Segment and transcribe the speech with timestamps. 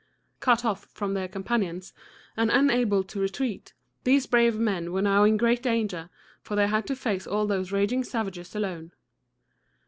[0.39, 1.93] Cut off from their companions,
[2.35, 6.09] and unable to retreat, these brave men were now in great danger,
[6.41, 8.93] for they had to face all those raging savages alone.